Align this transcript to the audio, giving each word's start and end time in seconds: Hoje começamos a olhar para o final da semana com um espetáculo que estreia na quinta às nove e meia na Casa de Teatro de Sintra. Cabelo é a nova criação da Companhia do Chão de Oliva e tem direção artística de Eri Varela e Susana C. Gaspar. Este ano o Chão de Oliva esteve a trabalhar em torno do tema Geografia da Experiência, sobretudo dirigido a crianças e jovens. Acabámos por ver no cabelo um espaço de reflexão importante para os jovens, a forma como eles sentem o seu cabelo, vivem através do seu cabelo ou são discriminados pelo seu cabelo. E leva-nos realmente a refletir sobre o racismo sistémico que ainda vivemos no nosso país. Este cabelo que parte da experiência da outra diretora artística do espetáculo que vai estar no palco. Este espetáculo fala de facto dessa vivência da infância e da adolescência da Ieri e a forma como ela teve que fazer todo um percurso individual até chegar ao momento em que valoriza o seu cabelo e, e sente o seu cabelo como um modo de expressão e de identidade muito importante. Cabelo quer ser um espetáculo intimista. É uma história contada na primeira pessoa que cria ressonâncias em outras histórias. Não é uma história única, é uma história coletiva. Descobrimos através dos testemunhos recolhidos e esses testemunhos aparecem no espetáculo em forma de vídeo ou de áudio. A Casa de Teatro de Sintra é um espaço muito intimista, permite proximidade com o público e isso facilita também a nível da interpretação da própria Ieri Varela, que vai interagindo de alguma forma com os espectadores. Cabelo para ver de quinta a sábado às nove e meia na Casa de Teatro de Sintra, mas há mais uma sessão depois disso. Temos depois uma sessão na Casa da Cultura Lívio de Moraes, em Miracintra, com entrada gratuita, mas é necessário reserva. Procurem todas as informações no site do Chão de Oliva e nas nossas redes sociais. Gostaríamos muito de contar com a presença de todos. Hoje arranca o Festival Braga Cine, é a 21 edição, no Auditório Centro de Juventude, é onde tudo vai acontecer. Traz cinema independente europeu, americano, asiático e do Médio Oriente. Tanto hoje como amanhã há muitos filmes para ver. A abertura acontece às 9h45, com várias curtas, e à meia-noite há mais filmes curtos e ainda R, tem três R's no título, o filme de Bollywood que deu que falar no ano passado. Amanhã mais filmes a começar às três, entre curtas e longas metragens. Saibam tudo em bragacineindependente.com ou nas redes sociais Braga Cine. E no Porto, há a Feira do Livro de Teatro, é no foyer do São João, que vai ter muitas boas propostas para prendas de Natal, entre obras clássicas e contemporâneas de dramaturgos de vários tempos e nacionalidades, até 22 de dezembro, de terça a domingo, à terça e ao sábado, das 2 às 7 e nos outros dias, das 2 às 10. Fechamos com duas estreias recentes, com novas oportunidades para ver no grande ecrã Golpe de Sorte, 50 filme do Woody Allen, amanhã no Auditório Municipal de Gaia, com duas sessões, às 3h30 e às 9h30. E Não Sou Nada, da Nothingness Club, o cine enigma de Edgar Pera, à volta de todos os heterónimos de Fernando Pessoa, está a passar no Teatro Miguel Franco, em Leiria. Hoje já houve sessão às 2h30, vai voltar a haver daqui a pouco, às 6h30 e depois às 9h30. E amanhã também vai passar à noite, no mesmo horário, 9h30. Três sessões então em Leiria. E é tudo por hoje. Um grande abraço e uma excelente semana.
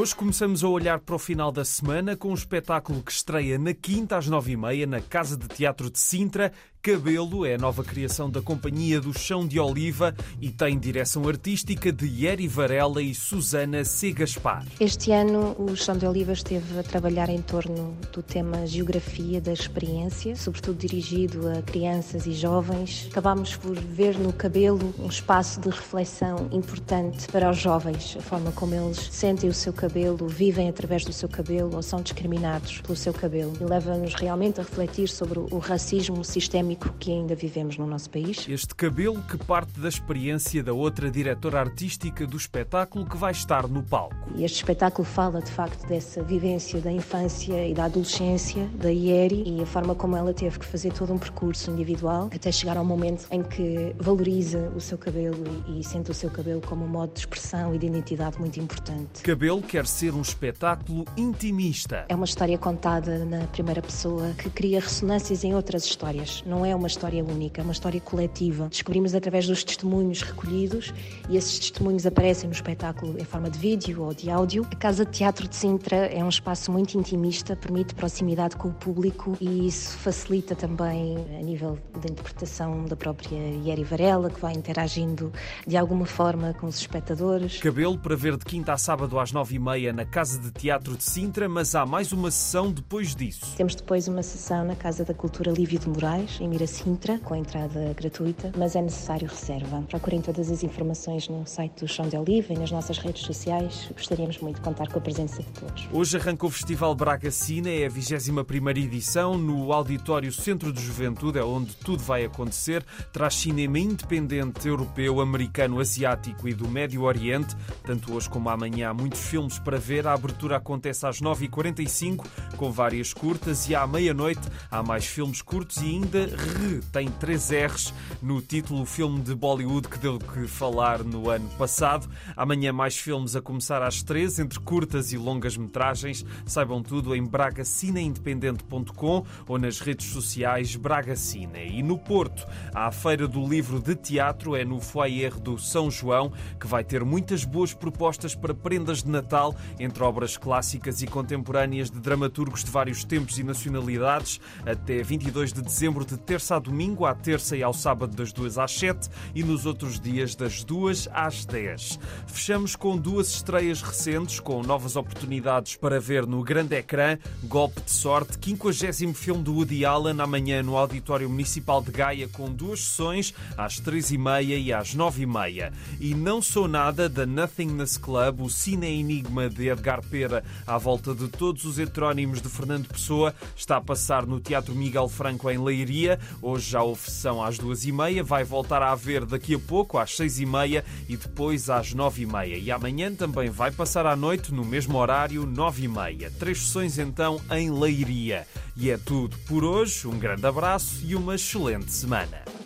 Hoje 0.00 0.16
começamos 0.16 0.64
a 0.64 0.68
olhar 0.70 0.98
para 0.98 1.14
o 1.14 1.18
final 1.18 1.52
da 1.52 1.62
semana 1.62 2.16
com 2.16 2.30
um 2.30 2.34
espetáculo 2.34 3.02
que 3.02 3.12
estreia 3.12 3.58
na 3.58 3.74
quinta 3.74 4.16
às 4.16 4.26
nove 4.26 4.52
e 4.52 4.56
meia 4.56 4.86
na 4.86 4.98
Casa 4.98 5.36
de 5.36 5.46
Teatro 5.46 5.90
de 5.90 5.98
Sintra. 5.98 6.54
Cabelo 6.82 7.44
é 7.44 7.56
a 7.56 7.58
nova 7.58 7.84
criação 7.84 8.30
da 8.30 8.40
Companhia 8.40 9.02
do 9.02 9.12
Chão 9.12 9.46
de 9.46 9.60
Oliva 9.60 10.14
e 10.40 10.48
tem 10.48 10.78
direção 10.78 11.28
artística 11.28 11.92
de 11.92 12.24
Eri 12.24 12.48
Varela 12.48 13.02
e 13.02 13.14
Susana 13.14 13.84
C. 13.84 14.12
Gaspar. 14.12 14.64
Este 14.80 15.12
ano 15.12 15.54
o 15.58 15.76
Chão 15.76 15.94
de 15.94 16.06
Oliva 16.06 16.32
esteve 16.32 16.78
a 16.78 16.82
trabalhar 16.82 17.28
em 17.28 17.42
torno 17.42 17.94
do 18.10 18.22
tema 18.22 18.66
Geografia 18.66 19.42
da 19.42 19.52
Experiência, 19.52 20.34
sobretudo 20.34 20.78
dirigido 20.78 21.50
a 21.50 21.60
crianças 21.60 22.26
e 22.26 22.32
jovens. 22.32 23.08
Acabámos 23.10 23.54
por 23.54 23.78
ver 23.78 24.18
no 24.18 24.32
cabelo 24.32 24.94
um 24.98 25.08
espaço 25.08 25.60
de 25.60 25.68
reflexão 25.68 26.48
importante 26.50 27.28
para 27.28 27.50
os 27.50 27.58
jovens, 27.58 28.16
a 28.18 28.22
forma 28.22 28.52
como 28.52 28.74
eles 28.74 28.96
sentem 29.12 29.50
o 29.50 29.54
seu 29.54 29.74
cabelo, 29.74 30.26
vivem 30.26 30.70
através 30.70 31.04
do 31.04 31.12
seu 31.12 31.28
cabelo 31.28 31.76
ou 31.76 31.82
são 31.82 32.00
discriminados 32.00 32.80
pelo 32.80 32.96
seu 32.96 33.12
cabelo. 33.12 33.52
E 33.60 33.64
leva-nos 33.64 34.14
realmente 34.14 34.60
a 34.60 34.62
refletir 34.62 35.10
sobre 35.10 35.40
o 35.40 35.58
racismo 35.58 36.24
sistémico 36.24 36.69
que 36.76 37.12
ainda 37.12 37.34
vivemos 37.34 37.76
no 37.76 37.86
nosso 37.86 38.10
país. 38.10 38.46
Este 38.48 38.74
cabelo 38.74 39.20
que 39.22 39.36
parte 39.36 39.80
da 39.80 39.88
experiência 39.88 40.62
da 40.62 40.72
outra 40.72 41.10
diretora 41.10 41.60
artística 41.60 42.26
do 42.26 42.36
espetáculo 42.36 43.06
que 43.06 43.16
vai 43.16 43.32
estar 43.32 43.66
no 43.68 43.82
palco. 43.82 44.16
Este 44.38 44.56
espetáculo 44.56 45.06
fala 45.06 45.40
de 45.40 45.50
facto 45.50 45.86
dessa 45.86 46.22
vivência 46.22 46.80
da 46.80 46.90
infância 46.90 47.66
e 47.66 47.74
da 47.74 47.84
adolescência 47.84 48.66
da 48.74 48.90
Ieri 48.90 49.42
e 49.46 49.62
a 49.62 49.66
forma 49.66 49.94
como 49.94 50.16
ela 50.16 50.32
teve 50.32 50.58
que 50.58 50.66
fazer 50.66 50.92
todo 50.92 51.12
um 51.12 51.18
percurso 51.18 51.70
individual 51.70 52.30
até 52.34 52.50
chegar 52.52 52.76
ao 52.76 52.84
momento 52.84 53.26
em 53.30 53.42
que 53.42 53.94
valoriza 53.98 54.72
o 54.74 54.80
seu 54.80 54.98
cabelo 54.98 55.44
e, 55.68 55.80
e 55.80 55.84
sente 55.84 56.10
o 56.10 56.14
seu 56.14 56.30
cabelo 56.30 56.60
como 56.60 56.84
um 56.84 56.88
modo 56.88 57.12
de 57.12 57.20
expressão 57.20 57.74
e 57.74 57.78
de 57.78 57.86
identidade 57.86 58.38
muito 58.38 58.58
importante. 58.60 59.22
Cabelo 59.22 59.62
quer 59.62 59.86
ser 59.86 60.14
um 60.14 60.22
espetáculo 60.22 61.04
intimista. 61.16 62.04
É 62.08 62.14
uma 62.14 62.24
história 62.24 62.56
contada 62.58 63.24
na 63.24 63.46
primeira 63.46 63.82
pessoa 63.82 64.32
que 64.38 64.50
cria 64.50 64.80
ressonâncias 64.80 65.44
em 65.44 65.54
outras 65.54 65.84
histórias. 65.84 66.42
Não 66.46 66.59
é 66.64 66.74
uma 66.74 66.86
história 66.86 67.24
única, 67.24 67.60
é 67.60 67.64
uma 67.64 67.72
história 67.72 68.00
coletiva. 68.00 68.68
Descobrimos 68.68 69.14
através 69.14 69.46
dos 69.46 69.64
testemunhos 69.64 70.22
recolhidos 70.22 70.92
e 71.28 71.36
esses 71.36 71.58
testemunhos 71.58 72.06
aparecem 72.06 72.48
no 72.48 72.54
espetáculo 72.54 73.16
em 73.18 73.24
forma 73.24 73.50
de 73.50 73.58
vídeo 73.58 74.02
ou 74.02 74.14
de 74.14 74.30
áudio. 74.30 74.66
A 74.70 74.76
Casa 74.76 75.04
de 75.04 75.12
Teatro 75.12 75.48
de 75.48 75.56
Sintra 75.56 75.96
é 75.96 76.22
um 76.24 76.28
espaço 76.28 76.70
muito 76.70 76.98
intimista, 76.98 77.56
permite 77.56 77.94
proximidade 77.94 78.56
com 78.56 78.68
o 78.68 78.72
público 78.72 79.36
e 79.40 79.66
isso 79.66 79.96
facilita 79.98 80.54
também 80.54 81.16
a 81.38 81.42
nível 81.42 81.78
da 82.00 82.10
interpretação 82.10 82.84
da 82.84 82.96
própria 82.96 83.36
Ieri 83.36 83.84
Varela, 83.84 84.30
que 84.30 84.40
vai 84.40 84.52
interagindo 84.52 85.32
de 85.66 85.76
alguma 85.76 86.06
forma 86.06 86.54
com 86.54 86.66
os 86.66 86.78
espectadores. 86.78 87.58
Cabelo 87.58 87.98
para 87.98 88.16
ver 88.16 88.36
de 88.36 88.44
quinta 88.44 88.72
a 88.72 88.78
sábado 88.78 89.18
às 89.18 89.32
nove 89.32 89.56
e 89.56 89.58
meia 89.58 89.92
na 89.92 90.04
Casa 90.04 90.38
de 90.38 90.50
Teatro 90.50 90.96
de 90.96 91.04
Sintra, 91.04 91.48
mas 91.48 91.74
há 91.74 91.86
mais 91.86 92.12
uma 92.12 92.30
sessão 92.30 92.70
depois 92.70 93.14
disso. 93.14 93.54
Temos 93.56 93.74
depois 93.74 94.08
uma 94.08 94.22
sessão 94.22 94.64
na 94.64 94.74
Casa 94.74 95.04
da 95.04 95.14
Cultura 95.14 95.50
Lívio 95.50 95.78
de 95.78 95.88
Moraes, 95.88 96.38
em 96.40 96.48
Miracintra, 96.50 97.18
com 97.20 97.34
entrada 97.36 97.94
gratuita, 97.96 98.52
mas 98.56 98.74
é 98.74 98.82
necessário 98.82 99.28
reserva. 99.28 99.82
Procurem 99.88 100.20
todas 100.20 100.50
as 100.50 100.64
informações 100.64 101.28
no 101.28 101.46
site 101.46 101.80
do 101.80 101.88
Chão 101.88 102.08
de 102.08 102.16
Oliva 102.16 102.52
e 102.52 102.58
nas 102.58 102.72
nossas 102.72 102.98
redes 102.98 103.22
sociais. 103.22 103.88
Gostaríamos 103.92 104.38
muito 104.40 104.56
de 104.56 104.62
contar 104.62 104.88
com 104.88 104.98
a 104.98 105.00
presença 105.00 105.42
de 105.42 105.48
todos. 105.52 105.88
Hoje 105.92 106.16
arranca 106.16 106.44
o 106.44 106.50
Festival 106.50 106.94
Braga 106.94 107.30
Cine, 107.30 107.82
é 107.82 107.86
a 107.86 107.88
21 107.88 108.70
edição, 108.70 109.38
no 109.38 109.72
Auditório 109.72 110.32
Centro 110.32 110.72
de 110.72 110.82
Juventude, 110.82 111.38
é 111.38 111.44
onde 111.44 111.76
tudo 111.76 112.02
vai 112.02 112.24
acontecer. 112.24 112.84
Traz 113.12 113.36
cinema 113.36 113.78
independente 113.78 114.66
europeu, 114.66 115.20
americano, 115.20 115.78
asiático 115.78 116.48
e 116.48 116.54
do 116.54 116.68
Médio 116.68 117.02
Oriente. 117.02 117.56
Tanto 117.84 118.12
hoje 118.12 118.28
como 118.28 118.48
amanhã 118.48 118.90
há 118.90 118.94
muitos 118.94 119.20
filmes 119.20 119.58
para 119.58 119.78
ver. 119.78 120.06
A 120.06 120.14
abertura 120.14 120.56
acontece 120.56 121.06
às 121.06 121.20
9h45, 121.20 122.26
com 122.56 122.72
várias 122.72 123.14
curtas, 123.14 123.68
e 123.68 123.74
à 123.74 123.86
meia-noite 123.86 124.42
há 124.70 124.82
mais 124.82 125.06
filmes 125.06 125.40
curtos 125.40 125.76
e 125.78 125.86
ainda 125.86 126.26
R, 126.40 126.80
tem 126.92 127.08
três 127.08 127.50
R's 127.50 127.92
no 128.22 128.40
título, 128.40 128.82
o 128.82 128.86
filme 128.86 129.20
de 129.20 129.34
Bollywood 129.34 129.88
que 129.88 129.98
deu 129.98 130.18
que 130.18 130.46
falar 130.46 131.04
no 131.04 131.28
ano 131.28 131.48
passado. 131.50 132.08
Amanhã 132.36 132.72
mais 132.72 132.96
filmes 132.96 133.36
a 133.36 133.42
começar 133.42 133.82
às 133.82 134.02
três, 134.02 134.38
entre 134.38 134.58
curtas 134.60 135.12
e 135.12 135.18
longas 135.18 135.56
metragens. 135.56 136.24
Saibam 136.46 136.82
tudo 136.82 137.14
em 137.14 137.24
bragacineindependente.com 137.24 139.24
ou 139.46 139.58
nas 139.58 139.80
redes 139.80 140.06
sociais 140.06 140.76
Braga 140.76 141.16
Cine. 141.16 141.68
E 141.70 141.82
no 141.82 141.98
Porto, 141.98 142.46
há 142.74 142.86
a 142.86 142.92
Feira 142.92 143.28
do 143.28 143.46
Livro 143.46 143.80
de 143.80 143.94
Teatro, 143.94 144.56
é 144.56 144.64
no 144.64 144.80
foyer 144.80 145.38
do 145.38 145.58
São 145.58 145.90
João, 145.90 146.32
que 146.58 146.66
vai 146.66 146.84
ter 146.84 147.04
muitas 147.04 147.44
boas 147.44 147.74
propostas 147.74 148.34
para 148.34 148.54
prendas 148.54 149.02
de 149.02 149.10
Natal, 149.10 149.54
entre 149.78 150.02
obras 150.02 150.36
clássicas 150.36 151.02
e 151.02 151.06
contemporâneas 151.06 151.90
de 151.90 152.00
dramaturgos 152.00 152.64
de 152.64 152.70
vários 152.70 153.04
tempos 153.04 153.38
e 153.38 153.42
nacionalidades, 153.42 154.40
até 154.64 155.02
22 155.02 155.52
de 155.52 155.62
dezembro, 155.62 156.04
de 156.04 156.16
terça 156.30 156.54
a 156.54 156.58
domingo, 156.60 157.04
à 157.04 157.12
terça 157.12 157.56
e 157.56 157.62
ao 157.64 157.74
sábado, 157.74 158.14
das 158.14 158.32
2 158.32 158.56
às 158.56 158.70
7 158.70 159.10
e 159.34 159.42
nos 159.42 159.66
outros 159.66 159.98
dias, 159.98 160.36
das 160.36 160.62
2 160.62 161.08
às 161.12 161.44
10. 161.44 161.98
Fechamos 162.28 162.76
com 162.76 162.96
duas 162.96 163.32
estreias 163.32 163.82
recentes, 163.82 164.38
com 164.38 164.62
novas 164.62 164.94
oportunidades 164.94 165.74
para 165.74 165.98
ver 165.98 166.28
no 166.28 166.44
grande 166.44 166.76
ecrã 166.76 167.18
Golpe 167.42 167.80
de 167.80 167.90
Sorte, 167.90 168.38
50 168.40 169.12
filme 169.12 169.42
do 169.42 169.54
Woody 169.54 169.84
Allen, 169.84 170.20
amanhã 170.20 170.62
no 170.62 170.76
Auditório 170.76 171.28
Municipal 171.28 171.82
de 171.82 171.90
Gaia, 171.90 172.28
com 172.28 172.48
duas 172.48 172.78
sessões, 172.78 173.34
às 173.58 173.80
3h30 173.80 174.62
e 174.62 174.72
às 174.72 174.94
9h30. 174.94 175.72
E 175.98 176.14
Não 176.14 176.40
Sou 176.40 176.68
Nada, 176.68 177.08
da 177.08 177.26
Nothingness 177.26 177.98
Club, 177.98 178.42
o 178.42 178.48
cine 178.48 179.00
enigma 179.00 179.50
de 179.50 179.66
Edgar 179.66 180.00
Pera, 180.00 180.44
à 180.64 180.78
volta 180.78 181.12
de 181.12 181.26
todos 181.26 181.64
os 181.64 181.76
heterónimos 181.76 182.40
de 182.40 182.48
Fernando 182.48 182.86
Pessoa, 182.86 183.34
está 183.56 183.78
a 183.78 183.80
passar 183.80 184.24
no 184.26 184.38
Teatro 184.38 184.76
Miguel 184.76 185.08
Franco, 185.08 185.50
em 185.50 185.58
Leiria. 185.58 186.19
Hoje 186.42 186.70
já 186.70 186.82
houve 186.82 187.02
sessão 187.02 187.42
às 187.42 187.58
2h30, 187.58 188.22
vai 188.22 188.44
voltar 188.44 188.82
a 188.82 188.92
haver 188.92 189.24
daqui 189.24 189.54
a 189.54 189.58
pouco, 189.58 189.98
às 189.98 190.10
6h30 190.16 190.84
e 191.08 191.16
depois 191.16 191.70
às 191.70 191.94
9h30. 191.94 192.62
E 192.62 192.70
amanhã 192.70 193.14
também 193.14 193.50
vai 193.50 193.70
passar 193.70 194.06
à 194.06 194.14
noite, 194.14 194.52
no 194.52 194.64
mesmo 194.64 194.98
horário, 194.98 195.46
9h30. 195.46 196.30
Três 196.38 196.58
sessões 196.58 196.98
então 196.98 197.40
em 197.50 197.70
Leiria. 197.70 198.46
E 198.76 198.90
é 198.90 198.96
tudo 198.96 199.36
por 199.46 199.64
hoje. 199.64 200.06
Um 200.06 200.18
grande 200.18 200.46
abraço 200.46 201.00
e 201.04 201.14
uma 201.14 201.34
excelente 201.34 201.92
semana. 201.92 202.59